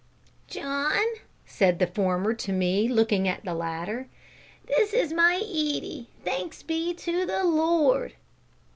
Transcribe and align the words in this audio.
"John," 0.47 1.05
said 1.45 1.77
the 1.77 1.85
former 1.85 2.33
to 2.33 2.51
me, 2.51 2.87
looking 2.87 3.27
at 3.27 3.45
the 3.45 3.53
latter, 3.53 4.07
"this 4.65 4.93
is 4.93 5.13
my 5.13 5.35
Edie, 5.35 6.09
thanks 6.25 6.63
be 6.63 6.95
to 6.95 7.23
the 7.23 7.43
Lord." 7.43 8.15